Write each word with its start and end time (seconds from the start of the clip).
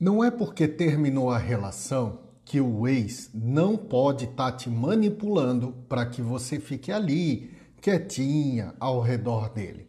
Não 0.00 0.24
é 0.24 0.30
porque 0.30 0.66
terminou 0.66 1.30
a 1.30 1.36
relação 1.36 2.20
que 2.42 2.58
o 2.58 2.88
ex 2.88 3.28
não 3.34 3.76
pode 3.76 4.24
estar 4.24 4.52
tá 4.52 4.56
te 4.56 4.70
manipulando 4.70 5.74
para 5.90 6.06
que 6.06 6.22
você 6.22 6.58
fique 6.58 6.90
ali, 6.90 7.50
quietinha, 7.82 8.74
ao 8.80 9.02
redor 9.02 9.50
dele. 9.50 9.86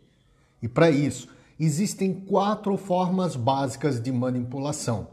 E 0.61 0.67
para 0.67 0.91
isso, 0.91 1.29
existem 1.57 2.13
quatro 2.13 2.75
formas 2.75 3.37
básicas 3.37 4.01
de 4.01 4.11
manipulação. 4.11 5.07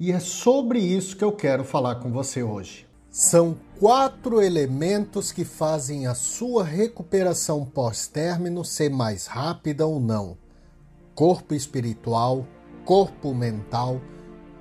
E 0.00 0.10
é 0.10 0.18
sobre 0.18 0.80
isso 0.80 1.16
que 1.16 1.22
eu 1.22 1.30
quero 1.30 1.62
falar 1.62 1.94
com 1.96 2.10
você 2.10 2.42
hoje. 2.42 2.88
São 3.08 3.56
quatro 3.78 4.42
elementos 4.42 5.30
que 5.30 5.44
fazem 5.44 6.08
a 6.08 6.14
sua 6.14 6.64
recuperação 6.64 7.64
pós-término 7.64 8.64
ser 8.64 8.90
mais 8.90 9.26
rápida 9.26 9.86
ou 9.86 10.00
não: 10.00 10.36
corpo 11.14 11.54
espiritual, 11.54 12.44
corpo 12.84 13.32
mental, 13.32 14.00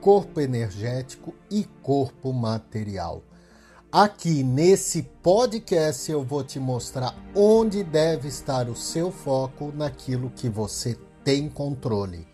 corpo 0.02 0.40
energético 0.40 1.34
e 1.50 1.64
corpo 1.82 2.32
material. 2.34 3.22
Aqui 3.92 4.44
nesse 4.44 5.02
podcast 5.02 6.12
eu 6.12 6.24
vou 6.24 6.44
te 6.44 6.60
mostrar 6.60 7.16
onde 7.36 7.84
deve 7.84 8.28
estar 8.28 8.70
o 8.70 8.76
seu 8.76 9.12
foco 9.12 9.74
naquilo 9.76 10.30
que 10.30 10.48
você 10.48 10.98
tem 11.24 11.50
controle. 11.50 12.28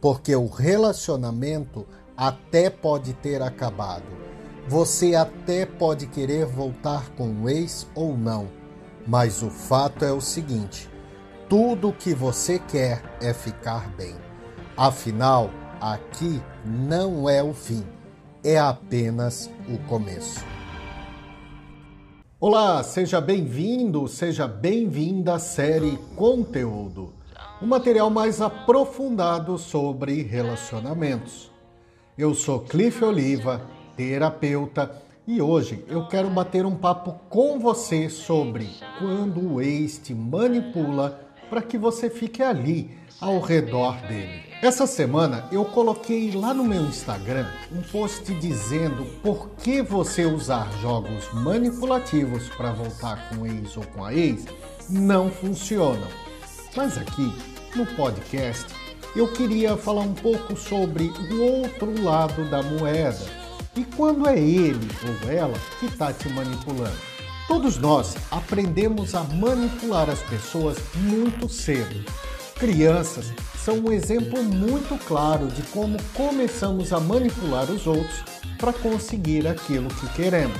Porque 0.00 0.34
o 0.34 0.46
relacionamento 0.46 1.86
até 2.16 2.68
pode 2.68 3.14
ter 3.14 3.40
acabado. 3.40 4.04
Você 4.68 5.14
até 5.14 5.64
pode 5.64 6.06
querer 6.06 6.44
voltar 6.44 7.10
com 7.10 7.42
o 7.42 7.48
ex 7.48 7.86
ou 7.94 8.16
não. 8.16 8.48
Mas 9.06 9.42
o 9.42 9.50
fato 9.50 10.04
é 10.04 10.12
o 10.12 10.20
seguinte: 10.20 10.90
tudo 11.48 11.88
o 11.88 11.92
que 11.92 12.14
você 12.14 12.58
quer 12.58 13.02
é 13.20 13.32
ficar 13.32 13.88
bem. 13.96 14.14
Afinal, 14.76 15.50
aqui 15.82 16.40
não 16.64 17.28
é 17.28 17.42
o 17.42 17.52
fim, 17.52 17.84
é 18.44 18.56
apenas 18.56 19.50
o 19.68 19.76
começo. 19.88 20.44
Olá, 22.38 22.84
seja 22.84 23.20
bem-vindo, 23.20 24.06
seja 24.06 24.46
bem-vinda 24.46 25.34
à 25.34 25.38
série 25.40 25.98
Conteúdo, 26.14 27.12
um 27.60 27.66
material 27.66 28.08
mais 28.10 28.40
aprofundado 28.40 29.58
sobre 29.58 30.22
relacionamentos. 30.22 31.50
Eu 32.16 32.32
sou 32.32 32.60
Cliff 32.60 33.04
Oliva, 33.04 33.60
terapeuta, 33.96 35.02
e 35.26 35.42
hoje 35.42 35.84
eu 35.88 36.06
quero 36.06 36.30
bater 36.30 36.64
um 36.64 36.76
papo 36.76 37.18
com 37.28 37.58
você 37.58 38.08
sobre 38.08 38.68
quando 39.00 39.54
o 39.54 39.60
ex 39.60 39.98
te 39.98 40.14
manipula 40.14 41.20
para 41.50 41.60
que 41.60 41.76
você 41.76 42.08
fique 42.08 42.40
ali 42.40 42.96
ao 43.20 43.40
redor 43.40 44.00
dele. 44.02 44.51
Essa 44.62 44.86
semana 44.86 45.48
eu 45.50 45.64
coloquei 45.64 46.30
lá 46.30 46.54
no 46.54 46.62
meu 46.62 46.82
Instagram 46.82 47.48
um 47.72 47.82
post 47.82 48.32
dizendo 48.34 49.04
por 49.20 49.50
que 49.60 49.82
você 49.82 50.24
usar 50.24 50.70
jogos 50.80 51.28
manipulativos 51.32 52.48
para 52.50 52.70
voltar 52.70 53.28
com 53.28 53.44
ex 53.44 53.76
ou 53.76 53.82
com 53.86 54.04
a 54.04 54.14
ex 54.14 54.44
não 54.88 55.28
funcionam. 55.32 56.06
Mas 56.76 56.96
aqui 56.96 57.32
no 57.74 57.84
podcast 57.96 58.66
eu 59.16 59.26
queria 59.32 59.76
falar 59.76 60.02
um 60.02 60.14
pouco 60.14 60.56
sobre 60.56 61.08
o 61.08 61.42
outro 61.42 62.00
lado 62.00 62.48
da 62.48 62.62
moeda 62.62 63.26
e 63.74 63.84
quando 63.96 64.28
é 64.28 64.38
ele 64.38 64.88
ou 65.24 65.28
ela 65.28 65.58
que 65.80 65.86
está 65.86 66.12
te 66.12 66.28
manipulando. 66.28 67.00
Todos 67.48 67.78
nós 67.78 68.14
aprendemos 68.30 69.12
a 69.16 69.24
manipular 69.24 70.08
as 70.08 70.22
pessoas 70.22 70.78
muito 70.94 71.48
cedo. 71.48 72.04
Crianças 72.60 73.32
são 73.64 73.76
um 73.76 73.92
exemplo 73.92 74.42
muito 74.42 74.98
claro 75.06 75.46
de 75.46 75.62
como 75.64 75.96
começamos 76.14 76.92
a 76.92 76.98
manipular 76.98 77.70
os 77.70 77.86
outros 77.86 78.22
para 78.58 78.72
conseguir 78.72 79.46
aquilo 79.46 79.88
que 79.88 80.08
queremos. 80.14 80.58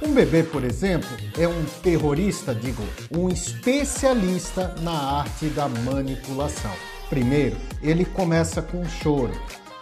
Um 0.00 0.12
bebê, 0.12 0.44
por 0.44 0.62
exemplo, 0.62 1.08
é 1.36 1.48
um 1.48 1.64
terrorista, 1.82 2.54
digo, 2.54 2.84
um 3.10 3.28
especialista 3.28 4.74
na 4.82 4.92
arte 4.92 5.46
da 5.46 5.68
manipulação. 5.68 6.72
Primeiro, 7.08 7.56
ele 7.82 8.04
começa 8.04 8.62
com 8.62 8.80
um 8.80 8.88
choro. 8.88 9.32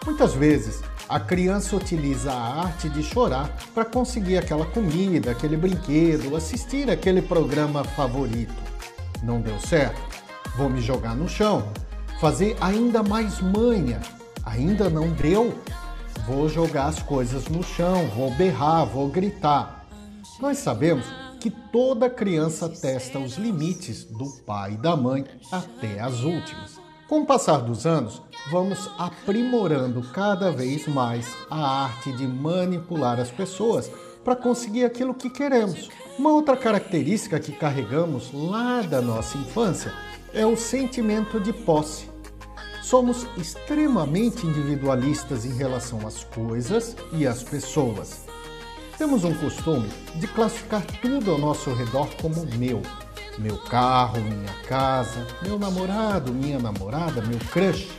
Muitas 0.03 0.33
vezes, 0.33 0.81
a 1.07 1.19
criança 1.19 1.75
utiliza 1.75 2.31
a 2.31 2.63
arte 2.63 2.89
de 2.89 3.03
chorar 3.03 3.55
para 3.75 3.85
conseguir 3.85 4.37
aquela 4.37 4.65
comida, 4.65 5.31
aquele 5.31 5.57
brinquedo, 5.57 6.35
assistir 6.35 6.89
aquele 6.89 7.21
programa 7.21 7.83
favorito. 7.83 8.55
Não 9.21 9.39
deu 9.39 9.59
certo? 9.59 10.01
Vou 10.55 10.69
me 10.69 10.81
jogar 10.81 11.15
no 11.15 11.27
chão, 11.27 11.67
fazer 12.19 12.55
ainda 12.61 13.03
mais 13.03 13.41
manha. 13.41 14.01
Ainda 14.45 14.89
não 14.89 15.09
deu? 15.09 15.57
Vou 16.27 16.47
jogar 16.49 16.87
as 16.87 17.01
coisas 17.01 17.47
no 17.47 17.63
chão, 17.63 18.07
vou 18.15 18.31
berrar, 18.31 18.85
vou 18.85 19.09
gritar. 19.09 19.85
Nós 20.39 20.57
sabemos 20.57 21.05
que 21.39 21.49
toda 21.49 22.09
criança 22.09 22.67
testa 22.67 23.19
os 23.19 23.37
limites 23.37 24.03
do 24.05 24.29
pai 24.45 24.73
e 24.73 24.77
da 24.77 24.95
mãe 24.95 25.25
até 25.51 25.99
as 25.99 26.21
últimas. 26.21 26.79
Com 27.07 27.21
o 27.21 27.25
passar 27.25 27.57
dos 27.59 27.85
anos, 27.85 28.19
vamos 28.49 28.89
aprimorando 28.97 30.01
cada 30.11 30.51
vez 30.51 30.87
mais 30.87 31.37
a 31.51 31.83
arte 31.83 32.11
de 32.13 32.27
manipular 32.27 33.19
as 33.19 33.29
pessoas 33.29 33.91
para 34.25 34.35
conseguir 34.35 34.83
aquilo 34.83 35.13
que 35.13 35.29
queremos. 35.29 35.87
Uma 36.17 36.31
outra 36.31 36.57
característica 36.57 37.39
que 37.39 37.51
carregamos 37.51 38.33
lá 38.33 38.81
da 38.81 38.99
nossa 38.99 39.37
infância 39.37 39.93
é 40.33 40.43
o 40.45 40.57
sentimento 40.57 41.39
de 41.39 41.53
posse. 41.53 42.09
Somos 42.81 43.27
extremamente 43.37 44.45
individualistas 44.45 45.45
em 45.45 45.55
relação 45.55 46.05
às 46.07 46.23
coisas 46.23 46.95
e 47.13 47.27
às 47.27 47.43
pessoas. 47.43 48.25
Temos 48.97 49.23
um 49.23 49.33
costume 49.35 49.89
de 50.15 50.27
classificar 50.27 50.83
tudo 51.01 51.31
ao 51.31 51.37
nosso 51.37 51.71
redor 51.73 52.09
como 52.19 52.45
meu. 52.57 52.81
Meu 53.37 53.57
carro, 53.57 54.19
minha 54.21 54.53
casa, 54.67 55.27
meu 55.43 55.59
namorado, 55.59 56.33
minha 56.33 56.57
namorada, 56.57 57.21
meu 57.21 57.39
crush. 57.51 57.89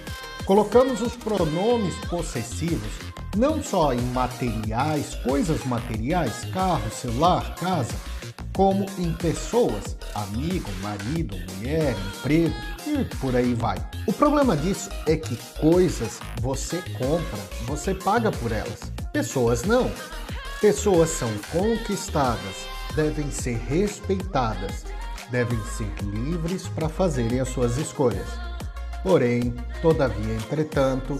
Colocamos 0.44 1.00
os 1.02 1.14
pronomes 1.14 1.94
possessivos 2.08 3.06
não 3.36 3.62
só 3.62 3.92
em 3.92 4.00
materiais, 4.12 5.14
coisas 5.16 5.62
materiais, 5.66 6.44
carro, 6.52 6.90
celular, 6.90 7.54
casa, 7.56 7.94
como 8.54 8.86
em 8.98 9.12
pessoas, 9.12 9.96
amigo, 10.14 10.70
marido, 10.80 11.36
mulher, 11.54 11.94
emprego 12.16 12.54
e 12.86 13.04
por 13.16 13.36
aí 13.36 13.52
vai. 13.54 13.76
O 14.06 14.12
problema 14.12 14.56
disso 14.56 14.88
é 15.06 15.16
que 15.16 15.36
coisas 15.60 16.18
você 16.40 16.82
compra, 16.98 17.38
você 17.66 17.94
paga 17.94 18.30
por 18.30 18.50
elas. 18.50 18.90
Pessoas 19.12 19.64
não. 19.64 19.90
Pessoas 20.60 21.10
são 21.10 21.30
conquistadas, 21.52 22.66
devem 22.94 23.30
ser 23.30 23.58
respeitadas, 23.58 24.86
devem 25.30 25.62
ser 25.66 25.92
livres 26.02 26.66
para 26.68 26.88
fazerem 26.88 27.40
as 27.40 27.48
suas 27.50 27.76
escolhas. 27.76 28.26
Porém, 29.02 29.54
todavia, 29.82 30.34
entretanto, 30.34 31.18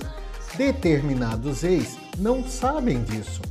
determinados 0.56 1.64
ex 1.64 1.96
não 2.18 2.44
sabem 2.44 3.02
disso. 3.02 3.42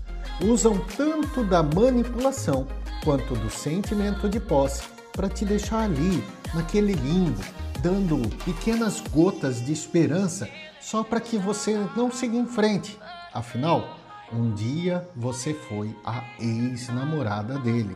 Usam 0.41 0.78
tanto 0.97 1.44
da 1.44 1.63
manipulação 1.63 2.67
quanto 3.03 3.35
do 3.35 3.50
sentimento 3.50 4.28
de 4.28 4.39
posse 4.39 4.83
para 5.13 5.29
te 5.29 5.45
deixar 5.45 5.84
ali, 5.84 6.23
naquele 6.53 6.94
limbo, 6.94 7.41
dando 7.81 8.17
pequenas 8.44 9.01
gotas 9.13 9.63
de 9.63 9.72
esperança 9.72 10.50
só 10.81 11.03
para 11.03 11.22
que 11.22 11.38
você 11.38 11.78
não 11.95 12.11
siga 12.11 12.35
em 12.35 12.45
frente. 12.45 13.00
Afinal, 13.34 13.97
um 14.31 14.53
dia 14.53 15.07
você 15.16 15.53
foi 15.53 15.95
a 16.03 16.23
ex-namorada 16.39 17.57
dele. 17.59 17.95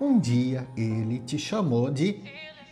Um 0.00 0.18
dia 0.18 0.66
ele 0.76 1.18
te 1.18 1.38
chamou 1.38 1.90
de 1.90 2.22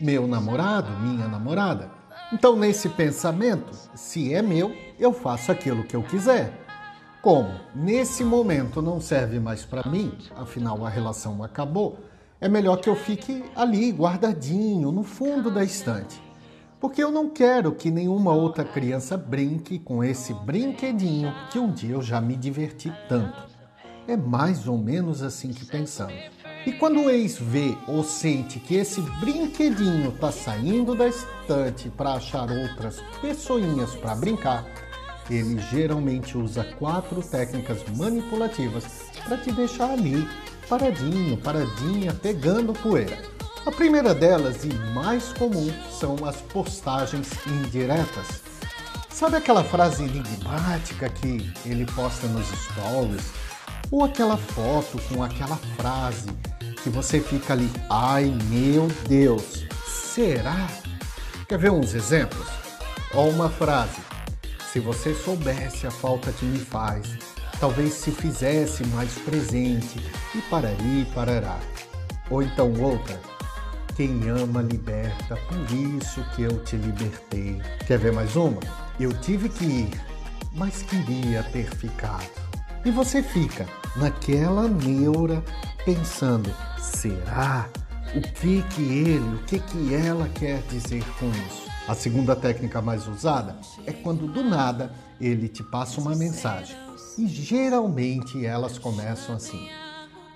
meu 0.00 0.26
namorado, 0.26 0.90
minha 1.00 1.28
namorada. 1.28 1.90
Então, 2.34 2.56
nesse 2.56 2.88
pensamento, 2.88 3.72
se 3.94 4.34
é 4.34 4.42
meu, 4.42 4.74
eu 4.98 5.12
faço 5.12 5.52
aquilo 5.52 5.84
que 5.84 5.94
eu 5.94 6.02
quiser. 6.02 6.52
Como 7.22 7.48
nesse 7.72 8.24
momento 8.24 8.82
não 8.82 9.00
serve 9.00 9.38
mais 9.38 9.64
para 9.64 9.88
mim, 9.88 10.12
afinal 10.34 10.84
a 10.84 10.88
relação 10.88 11.44
acabou, 11.44 11.96
é 12.40 12.48
melhor 12.48 12.78
que 12.78 12.88
eu 12.90 12.96
fique 12.96 13.44
ali 13.54 13.92
guardadinho 13.92 14.90
no 14.90 15.04
fundo 15.04 15.48
da 15.48 15.62
estante. 15.62 16.20
Porque 16.80 17.00
eu 17.00 17.12
não 17.12 17.30
quero 17.30 17.70
que 17.70 17.88
nenhuma 17.88 18.32
outra 18.32 18.64
criança 18.64 19.16
brinque 19.16 19.78
com 19.78 20.02
esse 20.02 20.34
brinquedinho 20.34 21.32
que 21.52 21.60
um 21.60 21.70
dia 21.70 21.94
eu 21.94 22.02
já 22.02 22.20
me 22.20 22.34
diverti 22.34 22.92
tanto. 23.08 23.46
É 24.08 24.16
mais 24.16 24.66
ou 24.66 24.76
menos 24.76 25.22
assim 25.22 25.52
que 25.52 25.64
pensamos. 25.64 26.18
E 26.66 26.72
quando 26.72 27.02
o 27.02 27.10
ex 27.10 27.36
vê 27.38 27.76
ou 27.86 28.02
sente 28.02 28.58
que 28.58 28.76
esse 28.76 29.02
brinquedinho 29.20 30.08
está 30.08 30.32
saindo 30.32 30.94
da 30.94 31.08
estante 31.08 31.90
para 31.90 32.14
achar 32.14 32.50
outras 32.50 33.02
pessoinhas 33.20 33.94
para 33.96 34.14
brincar, 34.14 34.64
ele 35.28 35.60
geralmente 35.70 36.38
usa 36.38 36.64
quatro 36.78 37.22
técnicas 37.22 37.82
manipulativas 37.96 38.84
para 39.24 39.36
te 39.36 39.52
deixar 39.52 39.90
ali, 39.90 40.26
paradinho, 40.66 41.36
paradinha, 41.36 42.14
pegando 42.14 42.72
poeira. 42.72 43.18
A 43.66 43.70
primeira 43.70 44.14
delas 44.14 44.64
e 44.64 44.72
mais 44.94 45.34
comum 45.34 45.70
são 45.90 46.16
as 46.26 46.36
postagens 46.36 47.28
indiretas. 47.46 48.42
Sabe 49.10 49.36
aquela 49.36 49.62
frase 49.62 50.04
enigmática 50.04 51.10
que 51.10 51.52
ele 51.64 51.84
posta 51.92 52.26
nos 52.26 52.46
stories? 52.46 53.32
Ou 53.90 54.02
aquela 54.02 54.36
foto 54.36 54.98
com 55.08 55.22
aquela 55.22 55.56
frase 55.76 56.28
que 56.84 56.90
você 56.90 57.18
fica 57.18 57.54
ali, 57.54 57.70
ai 57.88 58.26
meu 58.50 58.88
Deus, 59.08 59.64
será? 59.86 60.68
Quer 61.48 61.58
ver 61.58 61.70
uns 61.72 61.94
exemplos? 61.94 62.46
Ou 63.14 63.30
uma 63.30 63.48
frase, 63.48 64.02
se 64.70 64.80
você 64.80 65.14
soubesse 65.14 65.86
a 65.86 65.90
falta 65.90 66.30
que 66.30 66.44
me 66.44 66.58
faz, 66.58 67.16
talvez 67.58 67.94
se 67.94 68.10
fizesse 68.10 68.84
mais 68.88 69.14
presente 69.20 69.98
e 70.34 70.42
parari 70.42 71.00
e 71.00 71.08
parará. 71.14 71.58
Ou 72.28 72.42
então 72.42 72.70
outra, 72.78 73.18
quem 73.96 74.28
ama 74.28 74.60
liberta, 74.60 75.36
por 75.48 75.74
isso 75.74 76.22
que 76.36 76.42
eu 76.42 76.62
te 76.64 76.76
libertei. 76.76 77.62
Quer 77.86 77.98
ver 77.98 78.12
mais 78.12 78.36
uma? 78.36 78.60
Eu 79.00 79.10
tive 79.20 79.48
que 79.48 79.64
ir, 79.64 80.00
mas 80.52 80.82
queria 80.82 81.42
ter 81.44 81.64
ficado. 81.64 82.43
E 82.84 82.90
você 82.90 83.22
fica 83.22 83.66
naquela 83.96 84.68
neura 84.68 85.42
pensando: 85.84 86.54
será? 86.78 87.68
O 88.14 88.20
que 88.20 88.62
que 88.62 88.82
ele, 88.82 89.34
o 89.34 89.38
que 89.44 89.58
que 89.58 89.94
ela 89.94 90.28
quer 90.28 90.62
dizer 90.68 91.02
com 91.18 91.28
isso? 91.30 91.64
A 91.88 91.94
segunda 91.94 92.36
técnica 92.36 92.80
mais 92.80 93.08
usada 93.08 93.56
é 93.86 93.92
quando 93.92 94.26
do 94.26 94.44
nada 94.44 94.92
ele 95.20 95.48
te 95.48 95.62
passa 95.62 96.00
uma 96.00 96.14
mensagem. 96.14 96.76
E 97.18 97.26
geralmente 97.26 98.44
elas 98.44 98.78
começam 98.78 99.34
assim: 99.34 99.68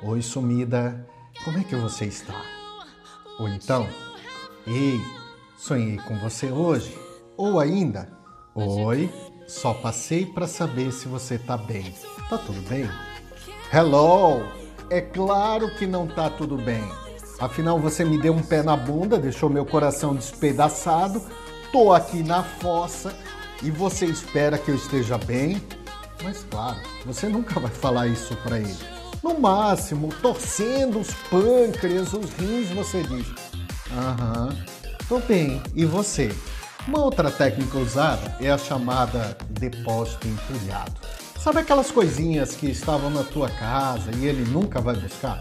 Oi, 0.03 0.23
sumida, 0.23 1.06
como 1.45 1.59
é 1.59 1.65
que 1.65 1.77
você 1.77 2.06
está? 2.06 2.41
Ou 3.39 3.49
então, 3.49 3.87
Ei, 4.67 5.00
sonhei 5.56 5.97
com 5.99 6.19
você 6.19 6.50
hoje. 6.50 6.97
Ou 7.37 7.61
ainda, 7.61 8.11
Oi, 8.55 9.11
só 9.49 9.73
passei 9.73 10.27
para 10.27 10.47
saber 10.47 10.93
se 10.93 11.09
você 11.09 11.39
tá 11.39 11.56
bem. 11.56 11.93
Tá 12.29 12.37
tudo 12.37 12.61
bem? 12.69 12.89
Hello! 13.73 14.47
É 14.91 15.00
claro 15.00 15.75
que 15.75 15.87
não 15.87 16.06
tá 16.06 16.29
tudo 16.29 16.56
bem. 16.56 16.85
Afinal, 17.41 17.79
você 17.79 18.05
me 18.05 18.21
deu 18.21 18.35
um 18.35 18.43
pé 18.43 18.62
na 18.62 18.77
bunda, 18.77 19.19
deixou 19.19 19.49
meu 19.49 19.65
coração 19.65 20.15
despedaçado. 20.15 21.23
Tô 21.73 21.93
aqui 21.93 22.23
na 22.23 22.43
fossa 22.43 23.15
e 23.62 23.71
você 23.71 24.06
espera 24.06 24.59
que 24.59 24.71
eu 24.71 24.75
esteja 24.75 25.17
bem? 25.19 25.62
Mas 26.23 26.45
claro, 26.50 26.79
você 27.06 27.29
nunca 27.29 27.59
vai 27.59 27.71
falar 27.71 28.06
isso 28.06 28.37
para 28.37 28.59
ele. 28.59 28.77
No 29.23 29.39
máximo, 29.39 30.09
torcendo 30.21 31.00
os 31.00 31.12
pâncreas, 31.31 32.12
os 32.12 32.31
rins, 32.35 32.71
você 32.71 33.03
diz: 33.03 33.27
Aham, 33.93 34.56
tô 35.09 35.21
bem. 35.21 35.62
E 35.75 35.85
você? 35.85 36.35
Uma 36.88 37.00
outra 37.00 37.31
técnica 37.31 37.76
usada 37.76 38.35
é 38.40 38.50
a 38.50 38.56
chamada 38.56 39.37
depósito 39.50 40.26
entulhado. 40.26 40.94
Sabe 41.38 41.58
aquelas 41.58 41.90
coisinhas 41.90 42.56
que 42.56 42.70
estavam 42.70 43.11
na 43.11 43.23
tua 43.23 43.50
casa 43.50 44.11
e 44.17 44.25
ele 44.25 44.50
nunca 44.50 44.81
vai 44.81 44.96
buscar? 44.96 45.38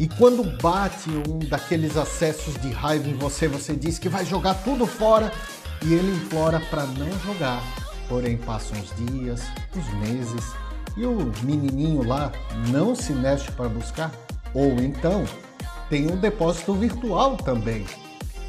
E 0.00 0.08
quando 0.08 0.42
bate 0.60 1.08
um 1.28 1.38
daqueles 1.38 1.96
acessos 1.96 2.60
de 2.60 2.72
raiva 2.72 3.08
em 3.08 3.14
você, 3.14 3.46
você 3.46 3.76
diz 3.76 4.00
que 4.00 4.08
vai 4.08 4.26
jogar 4.26 4.54
tudo 4.64 4.84
fora 4.84 5.32
e 5.80 5.94
ele 5.94 6.10
implora 6.10 6.58
para 6.58 6.84
não 6.86 7.20
jogar. 7.20 7.62
Porém, 8.08 8.36
passam 8.36 8.76
os 8.80 9.08
dias, 9.08 9.42
os 9.76 10.08
meses 10.08 10.44
e 10.96 11.06
o 11.06 11.32
menininho 11.44 12.02
lá 12.02 12.32
não 12.70 12.96
se 12.96 13.12
mexe 13.12 13.48
para 13.52 13.68
buscar. 13.68 14.10
Ou 14.52 14.72
então, 14.80 15.24
tem 15.88 16.10
um 16.10 16.16
depósito 16.16 16.74
virtual 16.74 17.36
também. 17.36 17.86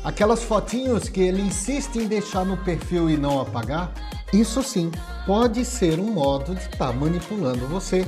Aquelas 0.06 0.44
fotinhos 0.44 1.10
que 1.10 1.20
ele 1.20 1.42
insiste 1.42 1.96
em 1.96 2.08
deixar 2.08 2.46
no 2.46 2.58
perfil 2.58 3.10
e 3.10 3.18
não 3.18 3.42
apagar, 3.42 3.92
isso 4.32 4.62
sim 4.62 4.92
pode 5.26 5.66
ser 5.66 6.00
um 6.00 6.12
modo 6.12 6.54
de 6.54 6.62
estar 6.62 6.92
tá 6.92 6.94
manipulando 6.94 7.66
você, 7.66 8.08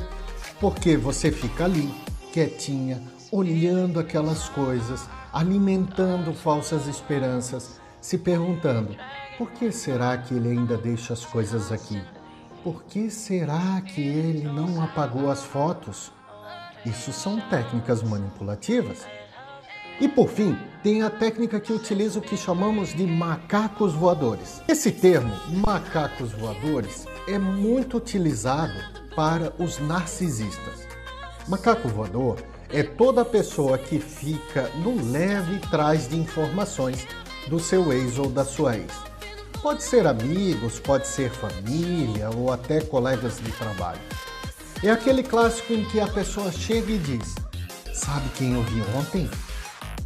porque 0.60 0.96
você 0.96 1.32
fica 1.32 1.66
ali, 1.66 1.92
quietinha, 2.32 3.02
olhando 3.32 4.00
aquelas 4.00 4.48
coisas, 4.48 5.10
alimentando 5.34 6.36
falsas 6.36 6.86
esperanças, 6.86 7.82
se 8.00 8.20
perguntando: 8.20 8.96
por 9.36 9.50
que 9.50 9.72
será 9.72 10.20
que 10.20 10.36
ele 10.36 10.50
ainda 10.50 10.78
deixa 10.78 11.14
as 11.14 11.26
coisas 11.26 11.72
aqui? 11.72 12.00
Por 12.64 12.84
que 12.84 13.10
será 13.10 13.82
que 13.82 14.02
ele 14.02 14.44
não 14.44 14.84
apagou 14.84 15.32
as 15.32 15.44
fotos? 15.44 16.12
Isso 16.86 17.12
são 17.12 17.40
técnicas 17.50 18.04
manipulativas. 18.04 19.04
E 20.00 20.08
por 20.08 20.30
fim, 20.30 20.56
tem 20.84 21.02
a 21.02 21.10
técnica 21.10 21.60
que 21.60 21.74
utiliza 21.74 22.20
o 22.20 22.22
que 22.22 22.38
chamamos 22.38 22.94
de 22.94 23.08
macacos 23.08 23.94
voadores. 23.94 24.62
Esse 24.68 24.92
termo, 24.92 25.36
macacos 25.50 26.32
voadores, 26.34 27.06
é 27.28 27.40
muito 27.40 27.98
utilizado 27.98 28.80
para 29.16 29.52
os 29.58 29.80
narcisistas. 29.80 30.88
Macaco 31.48 31.88
voador 31.88 32.38
é 32.70 32.84
toda 32.84 33.26
pessoa 33.26 33.78
que 33.78 34.00
fica 34.00 34.70
no 34.84 35.12
leve 35.12 35.60
trás 35.72 36.08
de 36.08 36.18
informações 36.18 37.08
do 37.48 37.60
seu 37.60 37.92
ex 37.92 38.20
ou 38.20 38.30
da 38.30 38.46
sua 38.46 38.78
ex. 38.78 38.94
Pode 39.62 39.82
ser 39.82 40.06
amigos, 40.06 40.80
pode 40.80 41.08
ser 41.08 41.32
família 41.32 42.30
ou 42.36 42.52
até 42.52 42.82
colegas 42.82 43.38
de 43.38 43.52
trabalho. 43.54 44.02
É 44.84 44.92
aquele 44.92 45.24
clássico 45.24 45.74
em 45.74 45.84
que 45.86 46.00
a 46.00 46.08
pessoa 46.08 46.52
chega 46.52 46.92
e 46.92 47.00
diz: 47.00 47.34
Sabe 47.94 48.30
quem 48.36 48.54
eu 48.54 48.62
vi 48.62 48.82
ontem? 48.96 49.28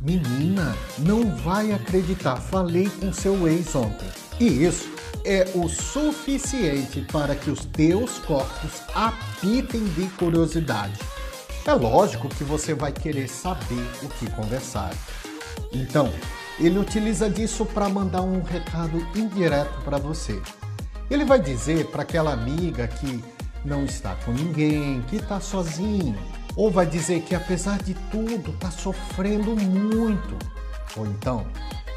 Menina, 0.02 0.76
não 0.98 1.36
vai 1.38 1.72
acreditar, 1.72 2.38
falei 2.38 2.90
com 2.90 3.14
seu 3.14 3.48
ex 3.48 3.76
ontem. 3.76 4.10
E 4.40 4.66
isso 4.66 4.92
é 5.24 5.52
o 5.54 5.70
suficiente 5.70 7.02
para 7.12 7.36
que 7.36 7.52
os 7.52 7.66
teus 7.66 8.18
corpos 8.18 8.82
apitem 8.96 9.84
de 9.90 10.08
curiosidade. 10.18 11.00
É 11.68 11.74
lógico 11.74 12.30
que 12.30 12.44
você 12.44 12.74
vai 12.74 12.92
querer 12.92 13.28
saber 13.30 13.88
o 14.02 14.10
que 14.10 14.28
conversar. 14.32 14.92
Então, 15.72 16.12
ele 16.60 16.80
utiliza 16.80 17.30
disso 17.30 17.64
para 17.64 17.88
mandar 17.88 18.24
um 18.24 18.42
recado 18.42 19.08
indireto 19.16 19.84
para 19.84 20.00
você. 20.00 20.42
Ele 21.12 21.26
vai 21.26 21.40
dizer 21.40 21.86
para 21.92 22.02
aquela 22.02 22.34
amiga 22.34 22.88
que 22.88 23.24
não 23.64 23.86
está 23.86 24.16
com 24.26 24.32
ninguém, 24.32 25.04
que 25.04 25.18
está 25.18 25.40
sozinho, 25.40 26.18
ou 26.56 26.70
vai 26.70 26.86
dizer 26.86 27.22
que 27.22 27.36
apesar 27.36 27.82
de 27.82 27.94
tudo 28.12 28.52
está 28.52 28.72
sofrendo 28.72 29.56
muito. 29.56 30.38
Ou 30.98 31.06
então, 31.06 31.46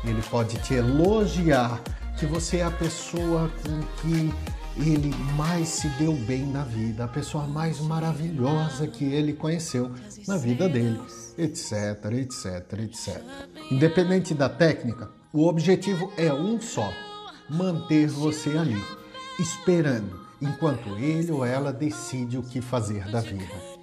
ele 0.05 0.23
pode 0.23 0.57
te 0.59 0.75
elogiar 0.75 1.81
que 2.19 2.27
você 2.27 2.59
é 2.59 2.65
a 2.65 2.71
pessoa 2.71 3.51
com 3.63 3.81
que 4.01 4.33
ele 4.77 5.15
mais 5.37 5.69
se 5.69 5.89
deu 5.91 6.13
bem 6.13 6.47
na 6.47 6.65
vida, 6.65 7.05
a 7.05 7.09
pessoa 7.09 7.47
mais 7.47 7.81
maravilhosa 7.81 8.87
que 8.87 9.05
ele 9.05 9.33
conheceu 9.33 9.91
na 10.27 10.37
vida 10.37 10.69
dele, 10.69 11.01
etc, 11.39 11.73
etc, 12.13 12.79
etc. 12.81 13.23
Independente 13.71 14.35
da 14.35 14.49
técnica, 14.49 15.11
o 15.33 15.47
objetivo 15.47 16.13
é 16.17 16.33
um 16.33 16.61
só: 16.61 16.93
manter 17.49 18.09
você 18.09 18.57
ali, 18.57 18.83
esperando 19.39 20.25
enquanto 20.41 20.89
ele 20.99 21.31
ou 21.31 21.45
ela 21.45 21.73
decide 21.73 22.37
o 22.37 22.43
que 22.43 22.61
fazer 22.61 23.09
da 23.11 23.21
vida 23.21 23.74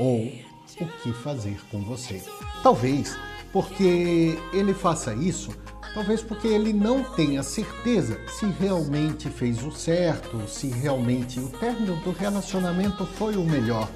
ou 0.00 0.32
o 0.80 0.86
que 1.02 1.12
fazer 1.12 1.60
com 1.70 1.80
você. 1.82 2.22
Talvez 2.62 3.16
porque 3.52 4.38
ele 4.52 4.72
faça 4.72 5.14
isso 5.14 5.50
Talvez 5.92 6.22
porque 6.22 6.46
ele 6.46 6.72
não 6.72 7.02
tenha 7.02 7.42
certeza 7.42 8.20
se 8.28 8.46
realmente 8.46 9.28
fez 9.28 9.62
o 9.64 9.72
certo, 9.72 10.48
se 10.48 10.68
realmente 10.68 11.40
o 11.40 11.48
término 11.48 11.96
do 11.96 12.12
relacionamento 12.12 13.04
foi 13.04 13.34
o 13.36 13.44
melhor. 13.44 13.88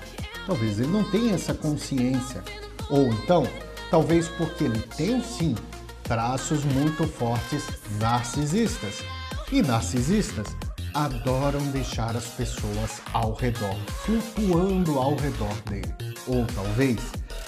Talvez 0.47 0.81
ele 0.81 0.91
não 0.91 1.09
tenha 1.11 1.35
essa 1.35 1.55
consciência. 1.55 2.43
Ou 2.91 3.07
então, 3.07 3.47
talvez 3.91 4.29
porque 4.29 4.65
ele 4.65 4.81
tem 4.97 5.23
sim 5.23 5.55
traços 6.03 6.65
muito 6.65 7.07
fortes 7.07 7.65
narcisistas. 8.01 9.03
E 9.53 9.63
narcisistas 9.63 10.49
adoram 10.95 11.61
deixar 11.73 12.17
as 12.17 12.27
pessoas 12.27 13.03
ao 13.13 13.35
redor, 13.35 13.77
flutuando 14.05 14.99
ao 14.99 15.17
redor 15.17 15.55
dele. 15.69 15.93
Ou 16.27 16.47
talvez 16.47 17.01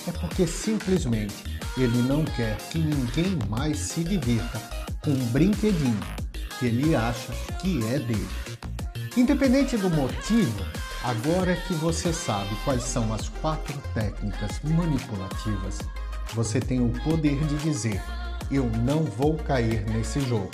é 0.07 0.12
porque 0.12 0.47
simplesmente 0.47 1.45
ele 1.76 2.03
não 2.03 2.25
quer 2.25 2.57
que 2.71 2.79
ninguém 2.79 3.38
mais 3.49 3.79
se 3.79 4.03
divirta 4.03 4.61
com 5.03 5.11
um 5.11 5.26
brinquedinho 5.26 6.00
que 6.59 6.67
ele 6.67 6.95
acha 6.95 7.33
que 7.61 7.79
é 7.87 7.99
dele. 7.99 8.29
Independente 9.17 9.76
do 9.76 9.88
motivo, 9.88 10.65
agora 11.05 11.55
que 11.55 11.75
você 11.75 12.12
sabe 12.12 12.55
quais 12.65 12.83
são 12.83 13.12
as 13.15 13.29
quatro 13.29 13.79
técnicas 13.95 14.61
manipulativas, 14.62 15.79
você 16.35 16.61
tem 16.61 16.81
o 16.81 16.91
poder 17.03 17.38
de 17.47 17.57
dizer: 17.59 18.03
eu 18.50 18.65
não 18.85 19.05
vou 19.05 19.37
cair 19.37 19.85
nesse 19.91 20.21
jogo 20.21 20.50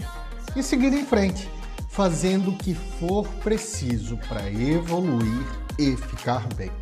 e 0.54 0.62
seguir 0.62 0.92
em 0.92 1.06
frente, 1.06 1.48
fazendo 1.92 2.50
o 2.50 2.56
que 2.56 2.74
for 2.74 3.28
preciso 3.44 4.16
para 4.26 4.50
evoluir 4.50 5.46
e 5.78 5.94
ficar 5.94 6.48
bem. 6.54 6.72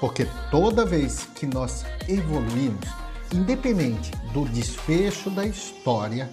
Porque 0.00 0.26
toda 0.50 0.86
vez 0.86 1.28
que 1.34 1.46
nós 1.46 1.84
evoluímos, 2.08 2.88
independente 3.32 4.10
do 4.32 4.46
desfecho 4.46 5.28
da 5.28 5.46
história, 5.46 6.30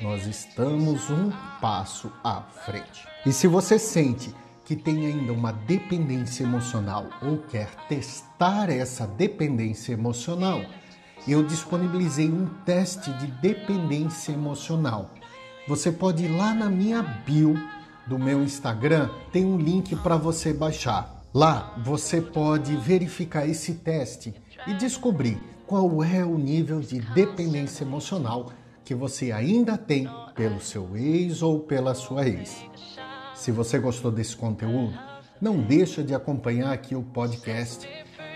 nós 0.00 0.26
estamos 0.26 1.10
um 1.10 1.30
passo 1.60 2.10
à 2.22 2.40
frente. 2.40 3.04
E 3.26 3.32
se 3.32 3.48
você 3.48 3.80
sente 3.80 4.32
que 4.64 4.76
tem 4.76 5.06
ainda 5.06 5.32
uma 5.32 5.52
dependência 5.52 6.44
emocional 6.44 7.06
ou 7.20 7.38
quer 7.38 7.68
testar 7.88 8.70
essa 8.70 9.08
dependência 9.08 9.92
emocional, 9.92 10.62
eu 11.26 11.42
disponibilizei 11.42 12.30
um 12.30 12.46
teste 12.64 13.12
de 13.14 13.26
dependência 13.26 14.30
emocional. 14.32 15.10
Você 15.70 15.92
pode 15.92 16.24
ir 16.24 16.28
lá 16.28 16.52
na 16.52 16.68
minha 16.68 17.00
bio 17.00 17.54
do 18.04 18.18
meu 18.18 18.42
Instagram, 18.42 19.08
tem 19.30 19.44
um 19.44 19.56
link 19.56 19.94
para 19.94 20.16
você 20.16 20.52
baixar. 20.52 21.22
Lá 21.32 21.80
você 21.84 22.20
pode 22.20 22.74
verificar 22.74 23.48
esse 23.48 23.74
teste 23.74 24.34
e 24.66 24.74
descobrir 24.74 25.40
qual 25.68 26.02
é 26.02 26.24
o 26.24 26.36
nível 26.36 26.80
de 26.80 26.98
dependência 26.98 27.84
emocional 27.84 28.50
que 28.84 28.96
você 28.96 29.30
ainda 29.30 29.78
tem 29.78 30.08
pelo 30.34 30.60
seu 30.60 30.96
ex 30.96 31.40
ou 31.40 31.60
pela 31.60 31.94
sua 31.94 32.26
ex. 32.26 32.64
Se 33.32 33.52
você 33.52 33.78
gostou 33.78 34.10
desse 34.10 34.34
conteúdo, 34.34 34.98
não 35.40 35.62
deixa 35.62 36.02
de 36.02 36.12
acompanhar 36.12 36.72
aqui 36.72 36.96
o 36.96 37.02
podcast. 37.04 37.88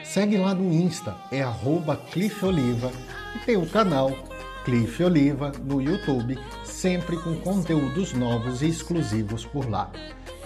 Segue 0.04 0.36
lá 0.36 0.54
no 0.54 0.72
Insta, 0.72 1.16
é 1.32 1.42
arroba 1.42 1.96
Cliff 1.96 2.44
Oliva 2.44 2.92
e 3.34 3.44
tem 3.44 3.56
o 3.56 3.68
canal 3.68 4.12
Cliff 4.64 5.02
Oliva 5.02 5.52
no 5.64 5.80
YouTube, 5.80 6.38
sempre 6.64 7.16
com 7.18 7.34
conteúdos 7.36 8.12
novos 8.12 8.62
e 8.62 8.68
exclusivos 8.68 9.44
por 9.44 9.68
lá. 9.68 9.90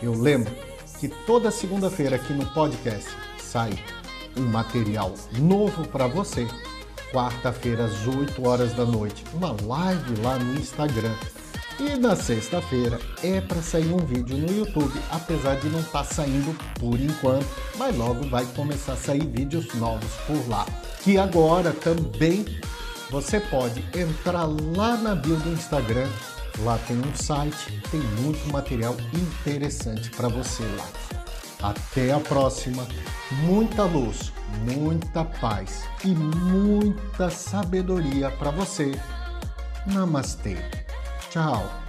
Eu 0.03 0.13
lembro 0.13 0.53
que 0.99 1.09
toda 1.09 1.51
segunda-feira 1.51 2.17
aqui 2.17 2.33
no 2.33 2.47
podcast 2.47 3.09
sai 3.39 3.73
um 4.37 4.43
material 4.43 5.15
novo 5.39 5.87
para 5.89 6.07
você 6.07 6.47
quarta-feira 7.13 7.85
às 7.85 8.07
8 8.07 8.47
horas 8.47 8.73
da 8.75 8.85
noite, 8.85 9.25
uma 9.35 9.57
live 9.63 10.21
lá 10.23 10.39
no 10.39 10.55
Instagram. 10.59 11.15
E 11.81 11.97
na 11.97 12.17
sexta-feira 12.17 12.99
é 13.23 13.41
para 13.41 13.63
sair 13.63 13.93
um 13.93 13.99
vídeo 13.99 14.37
no 14.37 14.53
YouTube, 14.53 14.93
apesar 15.11 15.55
de 15.57 15.69
não 15.69 15.79
estar 15.79 16.03
tá 16.03 16.05
saindo 16.05 16.57
por 16.75 16.99
enquanto, 17.01 17.47
mas 17.77 17.97
logo 17.97 18.29
vai 18.29 18.45
começar 18.47 18.95
a 18.95 18.97
sair 18.97 19.25
vídeos 19.25 19.73
novos 19.75 20.11
por 20.27 20.49
lá. 20.49 20.67
Que 21.05 21.19
agora 21.19 21.73
também 21.73 22.45
você 23.11 23.41
pode 23.41 23.85
entrar 23.99 24.45
lá 24.45 24.97
na 24.97 25.15
bio 25.15 25.37
do 25.37 25.51
Instagram, 25.51 26.09
lá 26.61 26.79
tem 26.87 26.99
um 26.99 27.15
site, 27.15 27.81
tem 27.91 28.01
muito 28.01 28.53
material 28.53 28.95
interessante 29.15 30.11
para 30.11 30.29
você 30.29 30.63
lá. 30.77 30.89
Até 31.71 32.13
a 32.13 32.21
próxima. 32.21 32.87
Muita 33.43 33.85
luz, 33.85 34.33
muita 34.65 35.25
paz 35.25 35.85
e 36.05 36.09
muita 36.09 37.31
sabedoria 37.31 38.31
para 38.31 38.51
você. 38.51 38.93
Namastê. 39.87 40.57
Tchau. 41.31 41.88